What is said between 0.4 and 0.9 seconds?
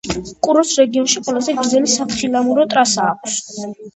კურორტს